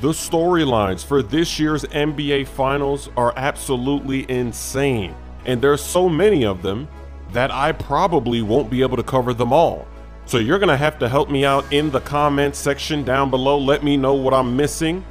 The 0.00 0.10
storylines 0.10 1.04
for 1.04 1.24
this 1.24 1.58
year's 1.58 1.82
NBA 1.86 2.46
Finals 2.46 3.10
are 3.16 3.32
absolutely 3.36 4.30
insane, 4.30 5.12
and 5.44 5.60
there's 5.60 5.82
so 5.82 6.08
many 6.08 6.44
of 6.44 6.62
them 6.62 6.86
that 7.32 7.50
I 7.50 7.72
probably 7.72 8.40
won't 8.40 8.70
be 8.70 8.80
able 8.82 8.96
to 8.96 9.02
cover 9.02 9.34
them 9.34 9.52
all. 9.52 9.88
So 10.24 10.38
you're 10.38 10.60
gonna 10.60 10.76
have 10.76 11.00
to 11.00 11.08
help 11.08 11.30
me 11.30 11.44
out 11.44 11.64
in 11.72 11.90
the 11.90 11.98
comments 11.98 12.60
section 12.60 13.02
down 13.02 13.28
below. 13.28 13.58
Let 13.58 13.82
me 13.82 13.96
know 13.96 14.14
what 14.14 14.32
I'm 14.34 14.56
missing. 14.56 15.04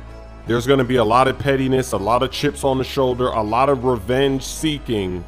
There's 0.46 0.66
gonna 0.66 0.86
be 0.86 0.96
a 0.96 1.04
lot 1.04 1.28
of 1.28 1.38
pettiness, 1.38 1.92
a 1.92 1.98
lot 1.98 2.24
of 2.24 2.32
chips 2.32 2.64
on 2.64 2.78
the 2.78 2.86
shoulder, 2.86 3.28
a 3.28 3.44
lot 3.44 3.68
of 3.68 3.84
revenge 3.84 4.44
seeking. 4.44 5.22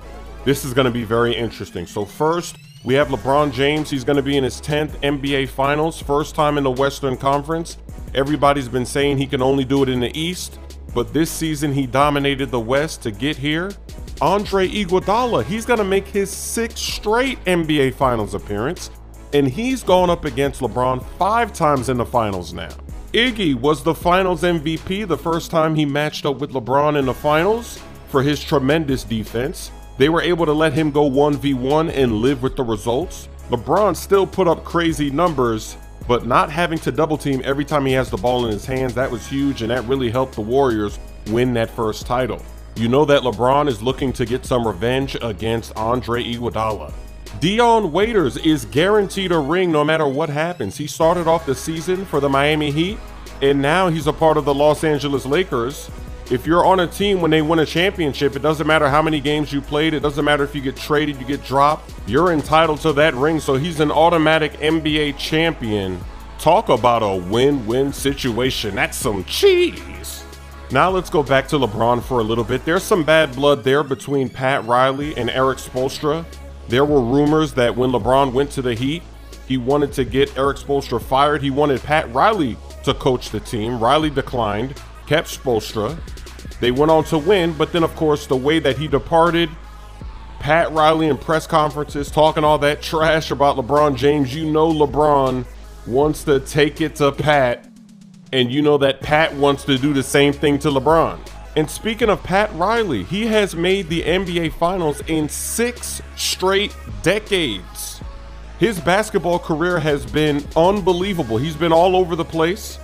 This 0.45 0.63
is 0.63 0.73
gonna 0.73 0.89
be 0.89 1.03
very 1.03 1.35
interesting. 1.35 1.85
So 1.85 2.05
first, 2.05 2.55
we 2.85 2.93
have 2.93 3.09
LeBron 3.09 3.51
James. 3.51 3.89
He's 3.89 4.05
gonna 4.05 4.21
be 4.21 4.37
in 4.37 4.45
his 4.45 4.61
10th 4.61 4.95
NBA 5.03 5.47
Finals, 5.47 6.01
first 6.01 6.33
time 6.33 6.57
in 6.57 6.63
the 6.63 6.71
Western 6.71 7.17
Conference. 7.17 7.77
Everybody's 8.15 8.67
been 8.67 8.85
saying 8.85 9.17
he 9.17 9.27
can 9.27 9.41
only 9.41 9.63
do 9.63 9.83
it 9.83 9.89
in 9.89 9.99
the 9.99 10.17
East, 10.19 10.59
but 10.93 11.13
this 11.13 11.29
season 11.29 11.73
he 11.73 11.85
dominated 11.85 12.49
the 12.51 12.59
West 12.59 13.01
to 13.03 13.11
get 13.11 13.37
here. 13.37 13.71
Andre 14.21 14.67
Iguodala, 14.67 15.45
he's 15.45 15.65
going 15.65 15.77
to 15.77 15.85
make 15.85 16.07
his 16.07 16.29
sixth 16.29 16.77
straight 16.77 17.43
NBA 17.45 17.93
Finals 17.93 18.33
appearance, 18.33 18.89
and 19.33 19.47
he's 19.47 19.83
gone 19.83 20.09
up 20.09 20.25
against 20.25 20.61
LeBron 20.61 21.05
five 21.17 21.53
times 21.53 21.89
in 21.89 21.97
the 21.97 22.05
finals 22.05 22.51
now. 22.53 22.69
Iggy 23.13 23.55
was 23.55 23.81
the 23.81 23.95
finals 23.95 24.43
MVP 24.43 25.07
the 25.07 25.17
first 25.17 25.51
time 25.51 25.73
he 25.73 25.85
matched 25.85 26.25
up 26.25 26.39
with 26.39 26.51
LeBron 26.51 26.97
in 26.97 27.05
the 27.05 27.13
finals 27.13 27.79
for 28.09 28.21
his 28.21 28.43
tremendous 28.43 29.03
defense. 29.03 29.71
They 29.97 30.09
were 30.09 30.21
able 30.21 30.45
to 30.45 30.53
let 30.53 30.73
him 30.73 30.91
go 30.91 31.09
1v1 31.09 31.91
and 31.95 32.13
live 32.13 32.43
with 32.43 32.55
the 32.55 32.63
results. 32.63 33.29
LeBron 33.49 33.95
still 33.95 34.27
put 34.27 34.47
up 34.47 34.63
crazy 34.63 35.09
numbers, 35.09 35.75
but 36.09 36.25
not 36.25 36.49
having 36.49 36.79
to 36.79 36.91
double 36.91 37.19
team 37.19 37.39
every 37.45 37.63
time 37.63 37.85
he 37.85 37.93
has 37.93 38.09
the 38.09 38.17
ball 38.17 38.47
in 38.47 38.51
his 38.51 38.65
hands, 38.65 38.95
that 38.95 39.11
was 39.11 39.27
huge, 39.27 39.61
and 39.61 39.69
that 39.69 39.85
really 39.85 40.09
helped 40.09 40.33
the 40.33 40.41
Warriors 40.41 40.97
win 41.27 41.53
that 41.53 41.69
first 41.69 42.07
title. 42.07 42.43
You 42.75 42.87
know 42.87 43.05
that 43.05 43.21
LeBron 43.21 43.67
is 43.67 43.83
looking 43.83 44.11
to 44.13 44.25
get 44.25 44.43
some 44.43 44.65
revenge 44.65 45.15
against 45.21 45.71
Andre 45.77 46.23
Iguodala. 46.23 46.91
Dion 47.39 47.91
Waiters 47.91 48.37
is 48.37 48.65
guaranteed 48.65 49.31
a 49.31 49.37
ring 49.37 49.71
no 49.71 49.83
matter 49.83 50.07
what 50.07 50.29
happens. 50.29 50.77
He 50.77 50.87
started 50.87 51.27
off 51.27 51.45
the 51.45 51.53
season 51.53 52.05
for 52.05 52.19
the 52.19 52.27
Miami 52.27 52.71
Heat, 52.71 52.97
and 53.43 53.61
now 53.61 53.87
he's 53.89 54.07
a 54.07 54.13
part 54.13 54.35
of 54.35 54.45
the 54.45 54.53
Los 54.53 54.83
Angeles 54.83 55.27
Lakers. 55.27 55.91
If 56.31 56.45
you're 56.45 56.63
on 56.63 56.79
a 56.79 56.85
team 56.85 57.21
when 57.21 57.31
they 57.31 57.41
win 57.41 57.57
a 57.57 57.65
championship, 57.65 58.35
it 58.35 58.43
doesn't 58.43 58.67
matter 58.67 58.87
how 58.87 59.01
many 59.01 59.19
games 59.19 59.51
you 59.51 59.61
played, 59.61 59.95
it 59.95 60.01
doesn't 60.01 60.23
matter 60.23 60.43
if 60.43 60.53
you 60.53 60.61
get 60.61 60.75
traded, 60.75 61.17
you 61.17 61.25
get 61.25 61.43
dropped, 61.43 61.91
you're 62.05 62.31
entitled 62.31 62.81
to 62.81 62.93
that 62.93 63.15
ring. 63.15 63.39
So 63.39 63.55
he's 63.55 63.79
an 63.79 63.89
automatic 63.89 64.53
NBA 64.59 65.17
champion. 65.17 65.99
Talk 66.37 66.69
about 66.69 67.01
a 67.01 67.15
win 67.15 67.65
win 67.65 67.91
situation. 67.91 68.75
That's 68.75 68.95
some 68.95 69.23
cheese. 69.23 70.23
Now 70.69 70.91
let's 70.91 71.09
go 71.09 71.23
back 71.23 71.47
to 71.47 71.57
LeBron 71.57 72.03
for 72.03 72.19
a 72.19 72.23
little 72.23 72.43
bit. 72.43 72.63
There's 72.63 72.83
some 72.83 73.03
bad 73.03 73.33
blood 73.33 73.63
there 73.63 73.83
between 73.83 74.29
Pat 74.29 74.63
Riley 74.65 75.17
and 75.17 75.31
Erik 75.31 75.57
Spoelstra. 75.57 76.23
There 76.67 76.85
were 76.85 77.01
rumors 77.01 77.53
that 77.53 77.75
when 77.75 77.89
LeBron 77.89 78.33
went 78.33 78.51
to 78.51 78.61
the 78.61 78.75
Heat, 78.75 79.01
he 79.47 79.57
wanted 79.57 79.93
to 79.93 80.05
get 80.05 80.37
Erik 80.37 80.57
Spoelstra 80.57 81.01
fired. 81.01 81.41
He 81.41 81.49
wanted 81.49 81.81
Pat 81.81 82.13
Riley 82.13 82.55
to 82.83 82.93
coach 82.93 83.31
the 83.31 83.39
team. 83.39 83.79
Riley 83.79 84.11
declined, 84.11 84.79
kept 85.07 85.27
Spoelstra. 85.27 85.97
They 86.59 86.71
went 86.71 86.91
on 86.91 87.03
to 87.05 87.17
win, 87.17 87.53
but 87.53 87.71
then, 87.71 87.83
of 87.83 87.95
course, 87.95 88.27
the 88.27 88.35
way 88.35 88.59
that 88.59 88.77
he 88.77 88.87
departed, 88.87 89.49
Pat 90.39 90.71
Riley 90.71 91.07
in 91.07 91.17
press 91.17 91.45
conferences 91.45 92.09
talking 92.09 92.43
all 92.43 92.57
that 92.59 92.81
trash 92.81 93.31
about 93.31 93.57
LeBron 93.57 93.95
James, 93.95 94.33
you 94.33 94.49
know 94.49 94.71
LeBron 94.71 95.45
wants 95.85 96.23
to 96.23 96.39
take 96.39 96.81
it 96.81 96.95
to 96.95 97.11
Pat, 97.11 97.67
and 98.31 98.51
you 98.51 98.61
know 98.61 98.77
that 98.77 99.01
Pat 99.01 99.33
wants 99.35 99.63
to 99.65 99.77
do 99.77 99.93
the 99.93 100.03
same 100.03 100.33
thing 100.33 100.59
to 100.59 100.69
LeBron. 100.69 101.19
And 101.55 101.69
speaking 101.69 102.09
of 102.09 102.23
Pat 102.23 102.53
Riley, 102.55 103.03
he 103.03 103.25
has 103.25 103.55
made 103.55 103.89
the 103.89 104.03
NBA 104.03 104.53
Finals 104.53 105.01
in 105.07 105.27
six 105.27 106.01
straight 106.15 106.75
decades. 107.01 108.01
His 108.59 108.79
basketball 108.79 109.39
career 109.39 109.79
has 109.79 110.05
been 110.05 110.45
unbelievable. 110.55 111.37
He's 111.37 111.55
been 111.55 111.73
all 111.73 111.95
over 111.95 112.15
the 112.15 112.25
place. 112.25 112.77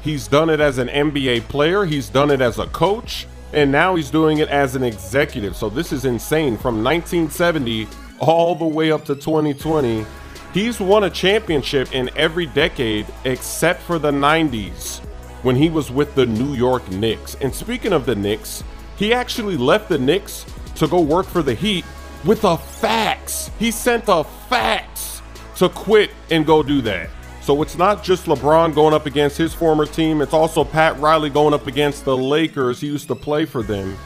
He's 0.00 0.28
done 0.28 0.50
it 0.50 0.60
as 0.60 0.78
an 0.78 0.88
NBA 0.88 1.48
player, 1.48 1.84
he's 1.84 2.08
done 2.08 2.30
it 2.30 2.40
as 2.40 2.58
a 2.58 2.66
coach, 2.66 3.26
and 3.52 3.72
now 3.72 3.94
he's 3.94 4.10
doing 4.10 4.38
it 4.38 4.48
as 4.48 4.74
an 4.74 4.82
executive. 4.82 5.56
So 5.56 5.68
this 5.68 5.92
is 5.92 6.04
insane. 6.04 6.56
From 6.56 6.84
1970 6.84 7.88
all 8.20 8.54
the 8.54 8.66
way 8.66 8.92
up 8.92 9.04
to 9.06 9.14
2020, 9.14 10.04
he's 10.52 10.80
won 10.80 11.04
a 11.04 11.10
championship 11.10 11.92
in 11.92 12.10
every 12.16 12.46
decade 12.46 13.06
except 13.24 13.80
for 13.82 13.98
the 13.98 14.10
90s 14.10 15.00
when 15.42 15.56
he 15.56 15.70
was 15.70 15.90
with 15.90 16.14
the 16.14 16.26
New 16.26 16.54
York 16.54 16.88
Knicks. 16.90 17.36
And 17.40 17.54
speaking 17.54 17.92
of 17.92 18.06
the 18.06 18.14
Knicks, 18.14 18.64
he 18.96 19.14
actually 19.14 19.56
left 19.56 19.88
the 19.88 19.98
Knicks 19.98 20.44
to 20.76 20.88
go 20.88 21.00
work 21.00 21.26
for 21.26 21.42
the 21.42 21.54
Heat 21.54 21.84
with 22.24 22.44
a 22.44 22.56
fax. 22.56 23.50
He 23.58 23.70
sent 23.70 24.04
a 24.08 24.24
fax 24.48 25.22
to 25.56 25.68
quit 25.68 26.10
and 26.30 26.44
go 26.44 26.62
do 26.62 26.80
that. 26.82 27.10
So 27.48 27.62
it's 27.62 27.78
not 27.78 28.04
just 28.04 28.26
LeBron 28.26 28.74
going 28.74 28.92
up 28.92 29.06
against 29.06 29.38
his 29.38 29.54
former 29.54 29.86
team, 29.86 30.20
it's 30.20 30.34
also 30.34 30.64
Pat 30.64 31.00
Riley 31.00 31.30
going 31.30 31.54
up 31.54 31.66
against 31.66 32.04
the 32.04 32.14
Lakers. 32.14 32.78
He 32.78 32.88
used 32.88 33.08
to 33.08 33.14
play 33.14 33.46
for 33.46 33.62
them 33.62 33.96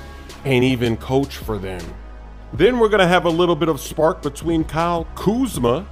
and 0.45 0.63
even 0.63 0.97
coach 0.97 1.39
for 1.39 1.59
them. 1.59 1.83
Then 2.53 2.79
we're 2.79 2.89
going 2.89 3.01
to 3.01 3.09
have 3.09 3.25
a 3.25 3.29
little 3.29 3.57
bit 3.57 3.69
of 3.69 3.81
spark 3.81 4.23
between 4.23 4.63
Kyle 4.63 5.09
Kuzma 5.17 5.85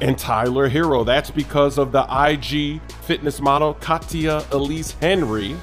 and 0.00 0.16
Tyler 0.16 0.70
Herro. 0.70 1.04
That's 1.04 1.28
because 1.28 1.76
of 1.76 1.90
the 1.90 2.06
IG 2.08 2.80
fitness 3.02 3.40
model 3.40 3.74
Katya 3.74 4.46
Elise 4.52 4.92
Henry. 5.00 5.56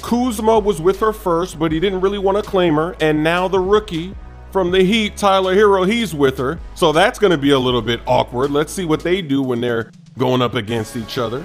Kuzma 0.00 0.58
was 0.58 0.80
with 0.80 1.00
her 1.00 1.12
first, 1.12 1.58
but 1.58 1.70
he 1.70 1.80
didn't 1.80 2.00
really 2.00 2.16
want 2.18 2.42
to 2.42 2.50
claim 2.50 2.76
her. 2.76 2.96
And 3.02 3.22
now 3.22 3.46
the 3.46 3.60
rookie 3.60 4.16
from 4.52 4.70
the 4.70 4.82
Heat, 4.82 5.18
Tyler 5.18 5.54
Herro, 5.54 5.86
he's 5.86 6.14
with 6.14 6.38
her. 6.38 6.58
So 6.74 6.92
that's 6.92 7.18
going 7.18 7.32
to 7.32 7.36
be 7.36 7.50
a 7.50 7.58
little 7.58 7.82
bit 7.82 8.00
awkward. 8.06 8.52
Let's 8.52 8.72
see 8.72 8.86
what 8.86 9.00
they 9.00 9.20
do 9.20 9.42
when 9.42 9.60
they're 9.60 9.90
going 10.18 10.42
up 10.42 10.54
against 10.54 10.96
each 10.96 11.18
other. 11.18 11.44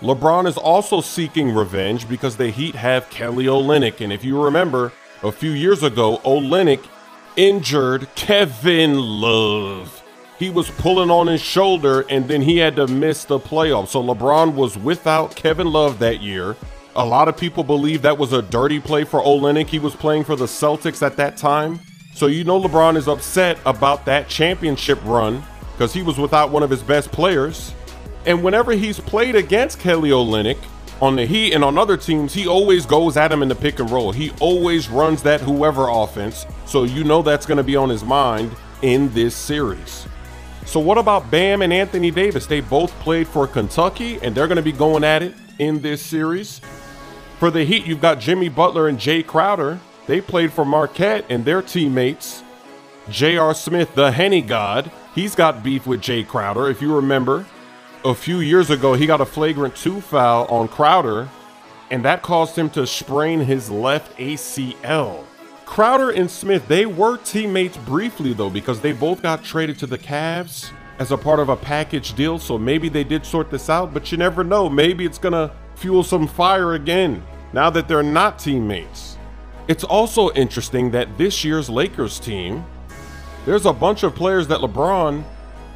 LeBron 0.00 0.46
is 0.46 0.56
also 0.56 1.00
seeking 1.00 1.54
revenge 1.54 2.08
because 2.08 2.36
the 2.36 2.50
Heat 2.50 2.74
have 2.74 3.10
Kelly 3.10 3.44
Olynyk. 3.44 4.00
And 4.00 4.12
if 4.12 4.24
you 4.24 4.42
remember, 4.42 4.92
a 5.22 5.30
few 5.30 5.50
years 5.50 5.82
ago, 5.82 6.18
Olynyk 6.24 6.82
injured 7.36 8.08
Kevin 8.14 8.98
Love. 8.98 10.02
He 10.38 10.48
was 10.48 10.70
pulling 10.70 11.10
on 11.10 11.26
his 11.26 11.42
shoulder 11.42 12.06
and 12.08 12.26
then 12.26 12.40
he 12.40 12.56
had 12.56 12.76
to 12.76 12.86
miss 12.86 13.24
the 13.24 13.38
playoffs. 13.38 13.88
So 13.88 14.02
LeBron 14.02 14.54
was 14.54 14.78
without 14.78 15.36
Kevin 15.36 15.70
Love 15.70 15.98
that 15.98 16.22
year. 16.22 16.56
A 16.96 17.04
lot 17.04 17.28
of 17.28 17.36
people 17.36 17.62
believe 17.62 18.00
that 18.02 18.16
was 18.16 18.32
a 18.32 18.40
dirty 18.40 18.80
play 18.80 19.04
for 19.04 19.20
Olynyk. 19.20 19.66
He 19.66 19.78
was 19.78 19.94
playing 19.94 20.24
for 20.24 20.36
the 20.36 20.46
Celtics 20.46 21.02
at 21.02 21.16
that 21.18 21.36
time. 21.36 21.78
So 22.14 22.26
you 22.26 22.42
know 22.42 22.58
LeBron 22.58 22.96
is 22.96 23.06
upset 23.06 23.58
about 23.66 24.06
that 24.06 24.28
championship 24.28 24.98
run 25.04 25.42
because 25.72 25.92
he 25.92 26.02
was 26.02 26.18
without 26.18 26.50
one 26.50 26.62
of 26.62 26.70
his 26.70 26.82
best 26.82 27.12
players. 27.12 27.74
And 28.26 28.42
whenever 28.42 28.72
he's 28.72 29.00
played 29.00 29.34
against 29.34 29.78
Kelly 29.78 30.10
Olynyk 30.10 30.58
on 31.00 31.16
the 31.16 31.24
Heat 31.24 31.54
and 31.54 31.64
on 31.64 31.78
other 31.78 31.96
teams, 31.96 32.34
he 32.34 32.46
always 32.46 32.84
goes 32.84 33.16
at 33.16 33.32
him 33.32 33.42
in 33.42 33.48
the 33.48 33.54
pick 33.54 33.80
and 33.80 33.90
roll. 33.90 34.12
He 34.12 34.30
always 34.40 34.88
runs 34.88 35.22
that 35.22 35.40
whoever 35.40 35.88
offense. 35.88 36.46
So 36.66 36.84
you 36.84 37.04
know 37.04 37.22
that's 37.22 37.46
going 37.46 37.58
to 37.58 37.64
be 37.64 37.76
on 37.76 37.88
his 37.88 38.04
mind 38.04 38.54
in 38.82 39.12
this 39.14 39.34
series. 39.34 40.06
So 40.66 40.78
what 40.78 40.98
about 40.98 41.30
Bam 41.30 41.62
and 41.62 41.72
Anthony 41.72 42.10
Davis? 42.10 42.46
They 42.46 42.60
both 42.60 42.92
played 43.00 43.26
for 43.26 43.46
Kentucky 43.46 44.18
and 44.22 44.34
they're 44.34 44.46
going 44.46 44.56
to 44.56 44.62
be 44.62 44.72
going 44.72 45.02
at 45.02 45.22
it 45.22 45.34
in 45.58 45.80
this 45.80 46.02
series. 46.02 46.60
For 47.38 47.50
the 47.50 47.64
Heat, 47.64 47.86
you've 47.86 48.02
got 48.02 48.20
Jimmy 48.20 48.50
Butler 48.50 48.86
and 48.86 48.98
Jae 48.98 49.26
Crowder. 49.26 49.80
They 50.06 50.20
played 50.20 50.52
for 50.52 50.64
Marquette 50.64 51.24
and 51.30 51.44
their 51.44 51.62
teammates. 51.62 52.42
J.R. 53.08 53.54
Smith, 53.54 53.94
the 53.94 54.12
Henny 54.12 54.42
God, 54.42 54.90
he's 55.14 55.34
got 55.34 55.62
beef 55.62 55.86
with 55.86 56.02
Jae 56.02 56.26
Crowder. 56.26 56.68
If 56.68 56.82
you 56.82 56.94
remember, 56.94 57.46
a 58.04 58.14
few 58.14 58.40
years 58.40 58.70
ago, 58.70 58.94
he 58.94 59.06
got 59.06 59.20
a 59.20 59.26
flagrant 59.26 59.76
two 59.76 60.00
foul 60.00 60.46
on 60.46 60.68
Crowder, 60.68 61.28
and 61.90 62.04
that 62.04 62.22
caused 62.22 62.56
him 62.56 62.70
to 62.70 62.86
sprain 62.86 63.40
his 63.40 63.70
left 63.70 64.16
ACL. 64.16 65.24
Crowder 65.66 66.10
and 66.10 66.30
Smith, 66.30 66.66
they 66.66 66.86
were 66.86 67.16
teammates 67.18 67.76
briefly 67.76 68.32
though, 68.32 68.50
because 68.50 68.80
they 68.80 68.92
both 68.92 69.22
got 69.22 69.44
traded 69.44 69.78
to 69.78 69.86
the 69.86 69.98
Cavs 69.98 70.70
as 70.98 71.12
a 71.12 71.16
part 71.16 71.40
of 71.40 71.48
a 71.48 71.56
package 71.56 72.14
deal. 72.14 72.38
So 72.38 72.58
maybe 72.58 72.88
they 72.88 73.04
did 73.04 73.24
sort 73.24 73.50
this 73.50 73.70
out, 73.70 73.94
but 73.94 74.10
you 74.10 74.18
never 74.18 74.42
know. 74.42 74.68
Maybe 74.68 75.04
it's 75.04 75.18
gonna 75.18 75.52
fuel 75.76 76.02
some 76.02 76.26
fire 76.26 76.74
again 76.74 77.22
now 77.52 77.70
that 77.70 77.86
they're 77.86 78.02
not 78.02 78.38
teammates. 78.38 79.16
It's 79.68 79.84
also 79.84 80.30
interesting 80.32 80.90
that 80.90 81.16
this 81.16 81.44
year's 81.44 81.70
Lakers 81.70 82.18
team, 82.18 82.64
there's 83.46 83.66
a 83.66 83.72
bunch 83.72 84.02
of 84.02 84.14
players 84.14 84.48
that 84.48 84.60
LeBron 84.60 85.22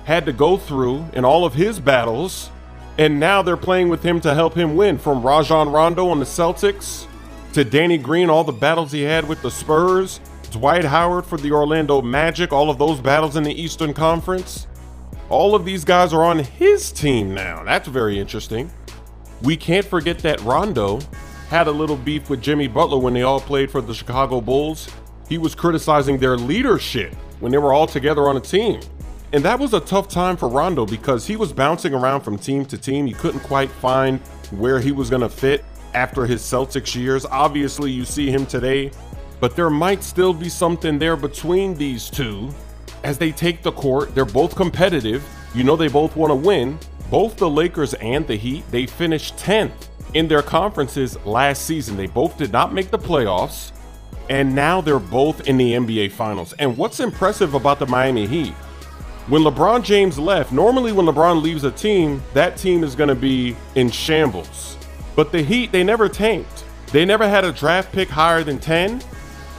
had 0.05 0.27
to 0.27 0.33
go 0.33 0.57
through 0.57 1.05
in 1.13 1.25
all 1.25 1.45
of 1.45 1.55
his 1.55 1.81
battles, 1.81 2.51
and 2.99 3.19
now 3.19 3.43
they're 3.43 3.57
playing 3.57 3.89
with 3.89 4.03
him 4.03 4.21
to 4.21 4.35
help 4.35 4.55
him 4.55 4.77
win. 4.77 4.99
From 4.99 5.23
Rajon 5.23 5.71
Rondo 5.71 6.09
on 6.09 6.21
the 6.21 6.25
Celtics 6.25 7.07
to 7.53 7.65
Danny 7.65 7.99
Green, 7.99 8.31
all 8.31 8.45
the 8.45 8.53
battles 8.53 8.93
he 8.93 9.03
had 9.03 9.27
with 9.29 9.43
the 9.43 9.51
Spurs, 9.51 10.21
Dwight 10.51 10.85
Howard 10.85 11.27
for 11.27 11.37
the 11.37 11.51
Orlando 11.51 12.01
Magic, 12.01 12.53
all 12.53 12.71
of 12.71 12.79
those 12.79 13.01
battles 13.01 13.37
in 13.37 13.43
the 13.43 13.61
Eastern 13.61 13.93
Conference. 13.93 14.67
All 15.29 15.55
of 15.55 15.65
these 15.65 15.85
guys 15.85 16.13
are 16.13 16.23
on 16.23 16.39
his 16.39 16.93
team 16.93 17.35
now. 17.35 17.65
That's 17.65 17.89
very 17.89 18.19
interesting. 18.19 18.71
We 19.43 19.57
can't 19.57 19.85
forget 19.85 20.19
that 20.21 20.41
Rondo 20.43 21.01
had 21.49 21.67
a 21.67 21.73
little 21.73 21.97
beef 21.97 22.31
with 22.31 22.41
Jimmy 22.43 22.69
Butler 22.69 22.99
when 22.99 23.15
they 23.15 23.23
all 23.23 23.41
played 23.41 23.71
for 23.71 23.81
the 23.81 23.95
Chicago 23.95 24.41
Bulls. 24.41 24.89
He 25.29 25.39
was 25.39 25.55
criticizing 25.55 26.19
their 26.19 26.37
leadership 26.37 27.15
when 27.41 27.51
they 27.51 27.59
were 27.59 27.73
all 27.73 27.87
together 27.87 28.29
on 28.29 28.37
a 28.37 28.41
team. 28.41 28.81
And 29.35 29.45
that 29.45 29.59
was 29.59 29.75
a 29.75 29.81
tough 29.81 30.07
time 30.07 30.37
for 30.37 30.49
Rondo 30.49 30.87
because 30.87 31.27
he 31.27 31.35
was 31.35 31.53
bouncing 31.53 31.93
around 31.93 32.21
from 32.21 32.39
team 32.39 32.65
to 32.67 32.79
team. 32.79 33.05
He 33.05 33.15
couldn't 33.15 33.41
quite 33.41 33.69
find 33.69 34.21
where 34.53 34.79
he 34.79 34.93
was 34.93 35.11
going 35.11 35.23
to 35.23 35.29
fit 35.29 35.65
after 35.93 36.25
his 36.25 36.41
Celtics 36.41 36.95
years. 36.95 37.27
Obviously, 37.27 37.91
you 37.91 38.05
see 38.05 38.31
him 38.31 38.47
today, 38.47 38.93
but 39.41 39.57
there 39.57 39.71
might 39.71 40.05
still 40.05 40.33
be 40.33 40.49
something 40.49 41.01
there 41.01 41.17
between 41.17 41.75
these 41.75 42.09
two 42.09 42.49
as 43.03 43.19
they 43.19 43.33
take 43.33 43.61
the 43.65 43.73
court. 43.73 44.15
They're 44.15 44.25
both 44.25 44.55
competitive. 44.55 45.25
You 45.53 45.65
know, 45.65 45.75
they 45.75 45.89
both 45.89 46.15
want 46.15 46.31
to 46.31 46.37
win. 46.37 46.79
Both 47.11 47.37
the 47.37 47.51
Lakers 47.51 47.95
and 47.95 48.25
the 48.29 48.37
Heat, 48.37 48.63
they 48.71 48.87
finished 48.87 49.37
10th 49.39 49.89
in 50.15 50.29
their 50.29 50.43
conferences 50.43 51.19
last 51.27 51.67
season. 51.67 51.97
They 51.97 52.07
both 52.07 52.39
did 52.39 52.53
not 52.53 52.73
make 52.73 52.93
the 52.93 53.01
playoffs, 53.01 53.73
and 54.31 54.55
now 54.55 54.81
they're 54.81 55.01
both 55.01 55.49
in 55.49 55.57
the 55.57 55.73
NBA 55.73 56.13
Finals. 56.13 56.53
And 56.61 56.77
what's 56.77 57.01
impressive 57.01 57.55
about 57.55 57.81
the 57.81 57.87
Miami 57.89 58.29
Heat? 58.29 58.55
When 59.27 59.41
LeBron 59.41 59.83
James 59.83 60.19
left, 60.19 60.53
normally 60.53 60.93
when 60.93 61.07
LeBron 61.07 61.41
leaves 61.41 61.65
a 61.65 61.71
team, 61.71 62.23
that 62.35 62.59
team 62.59 62.85
is 62.85 62.95
going 62.95 63.09
to 63.09 63.15
be 63.15 63.57
in 63.75 63.91
shambles. 63.91 64.77
But 65.17 65.33
the 65.33 65.41
Heat, 65.41 65.73
they 65.73 65.83
never 65.83 66.11
tanked. 66.11 66.65
They 66.93 67.07
never 67.07 67.27
had 67.27 67.43
a 67.43 67.51
draft 67.51 67.91
pick 67.91 68.11
higher 68.11 68.45
than 68.45 68.59
10, 68.59 69.01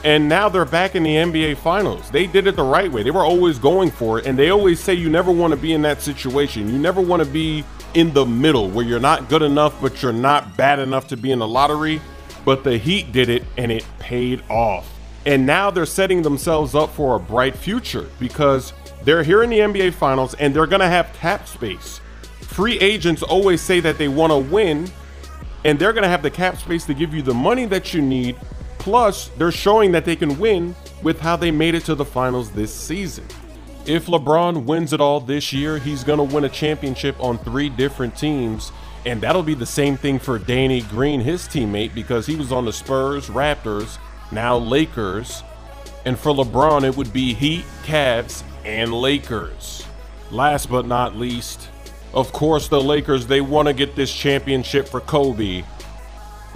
and 0.04 0.28
now 0.28 0.48
they're 0.48 0.64
back 0.64 0.94
in 0.94 1.02
the 1.02 1.16
NBA 1.16 1.56
Finals. 1.56 2.12
They 2.12 2.28
did 2.28 2.46
it 2.46 2.54
the 2.54 2.62
right 2.62 2.90
way. 2.92 3.02
They 3.02 3.10
were 3.10 3.24
always 3.24 3.58
going 3.58 3.90
for 3.90 4.20
it, 4.20 4.26
and 4.26 4.38
they 4.38 4.50
always 4.50 4.78
say 4.78 4.94
you 4.94 5.10
never 5.10 5.32
want 5.32 5.50
to 5.50 5.56
be 5.56 5.72
in 5.72 5.82
that 5.82 6.00
situation. 6.00 6.68
You 6.68 6.78
never 6.78 7.00
want 7.00 7.24
to 7.24 7.28
be 7.28 7.64
in 7.94 8.12
the 8.12 8.24
middle 8.24 8.70
where 8.70 8.84
you're 8.84 9.00
not 9.00 9.28
good 9.28 9.42
enough, 9.42 9.80
but 9.82 10.00
you're 10.00 10.12
not 10.12 10.56
bad 10.56 10.78
enough 10.78 11.08
to 11.08 11.16
be 11.16 11.32
in 11.32 11.40
the 11.40 11.48
lottery. 11.48 12.00
But 12.44 12.62
the 12.62 12.78
Heat 12.78 13.10
did 13.10 13.28
it 13.28 13.42
and 13.58 13.72
it 13.72 13.84
paid 13.98 14.44
off. 14.48 14.88
And 15.24 15.44
now 15.44 15.72
they're 15.72 15.86
setting 15.86 16.22
themselves 16.22 16.76
up 16.76 16.90
for 16.90 17.16
a 17.16 17.18
bright 17.18 17.56
future 17.56 18.08
because 18.20 18.72
they're 19.06 19.22
here 19.22 19.44
in 19.44 19.50
the 19.50 19.60
NBA 19.60 19.94
Finals 19.94 20.34
and 20.34 20.54
they're 20.54 20.66
going 20.66 20.80
to 20.80 20.88
have 20.88 21.12
cap 21.14 21.46
space. 21.46 22.00
Free 22.40 22.76
agents 22.80 23.22
always 23.22 23.62
say 23.62 23.78
that 23.80 23.98
they 23.98 24.08
want 24.08 24.32
to 24.32 24.38
win 24.38 24.90
and 25.64 25.78
they're 25.78 25.92
going 25.92 26.02
to 26.02 26.08
have 26.08 26.22
the 26.22 26.30
cap 26.30 26.58
space 26.58 26.84
to 26.86 26.94
give 26.94 27.14
you 27.14 27.22
the 27.22 27.32
money 27.32 27.66
that 27.66 27.94
you 27.94 28.02
need. 28.02 28.36
Plus, 28.78 29.28
they're 29.38 29.52
showing 29.52 29.92
that 29.92 30.04
they 30.04 30.16
can 30.16 30.38
win 30.40 30.74
with 31.02 31.20
how 31.20 31.36
they 31.36 31.52
made 31.52 31.76
it 31.76 31.84
to 31.84 31.94
the 31.94 32.04
finals 32.04 32.50
this 32.50 32.74
season. 32.74 33.24
If 33.86 34.06
LeBron 34.06 34.64
wins 34.64 34.92
it 34.92 35.00
all 35.00 35.20
this 35.20 35.52
year, 35.52 35.78
he's 35.78 36.02
going 36.02 36.18
to 36.18 36.34
win 36.34 36.44
a 36.44 36.48
championship 36.48 37.14
on 37.20 37.38
three 37.38 37.68
different 37.68 38.16
teams. 38.16 38.72
And 39.04 39.20
that'll 39.20 39.44
be 39.44 39.54
the 39.54 39.66
same 39.66 39.96
thing 39.96 40.18
for 40.18 40.40
Danny 40.40 40.80
Green, 40.82 41.20
his 41.20 41.46
teammate, 41.46 41.94
because 41.94 42.26
he 42.26 42.34
was 42.34 42.50
on 42.50 42.64
the 42.64 42.72
Spurs, 42.72 43.28
Raptors, 43.28 43.98
now 44.32 44.56
Lakers. 44.56 45.44
And 46.04 46.18
for 46.18 46.32
LeBron, 46.32 46.82
it 46.82 46.96
would 46.96 47.12
be 47.12 47.34
Heat, 47.34 47.64
Cavs, 47.84 48.42
and 48.66 48.92
Lakers. 48.92 49.86
Last 50.30 50.68
but 50.68 50.86
not 50.86 51.16
least, 51.16 51.68
of 52.12 52.32
course, 52.32 52.68
the 52.68 52.80
Lakers, 52.80 53.26
they 53.26 53.40
want 53.40 53.68
to 53.68 53.74
get 53.74 53.94
this 53.94 54.12
championship 54.12 54.88
for 54.88 55.00
Kobe. 55.00 55.64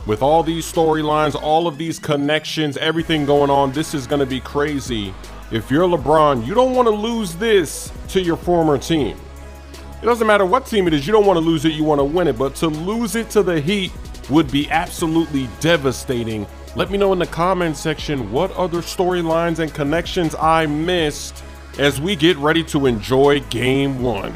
With 0.07 0.21
all 0.21 0.43
these 0.43 0.71
storylines, 0.71 1.41
all 1.41 1.69
of 1.69 1.79
these 1.79 1.99
connections, 1.99 2.77
everything 2.79 3.27
going 3.27 3.49
on, 3.51 3.71
this 3.73 3.95
is 3.95 4.07
going 4.07 4.21
to 4.21 4.27
be 4.27 4.41
crazy. 4.41 5.15
If 5.53 5.71
you're 5.71 5.87
LeBron, 5.87 6.45
you 6.47 6.55
don't 6.55 6.75
want 6.75 6.87
to 6.87 6.95
lose 6.95 7.37
this 7.37 7.93
to 8.09 8.21
your 8.21 8.37
former 8.37 8.77
team. 8.77 9.17
It 10.03 10.07
doesn't 10.07 10.27
matter 10.27 10.47
what 10.47 10.67
team 10.67 10.89
it 10.89 10.95
is, 10.95 11.07
you 11.07 11.13
don't 11.13 11.27
want 11.27 11.37
to 11.37 11.45
lose 11.45 11.65
it, 11.65 11.73
you 11.73 11.85
want 11.85 12.01
to 12.01 12.05
win 12.05 12.27
it. 12.27 12.39
But 12.39 12.57
to 12.57 12.69
lose 12.69 13.15
it 13.15 13.31
to 13.31 13.43
the 13.43 13.61
Heat 13.61 13.93
would 14.31 14.51
be 14.51 14.69
absolutely 14.71 15.49
devastating. 15.61 16.47
Let 16.75 16.91
me 16.91 16.99
know 16.99 17.13
in 17.13 17.19
the 17.19 17.27
comment 17.27 17.77
section 17.77 18.33
what 18.33 18.51
other 18.53 18.79
storylines 18.79 19.59
and 19.59 19.73
connections 19.73 20.35
I 20.35 20.67
missed 20.67 21.45
as 21.79 22.01
we 22.01 22.17
get 22.17 22.37
ready 22.39 22.65
to 22.65 22.87
enjoy 22.87 23.41
game 23.41 24.01
one. 24.03 24.35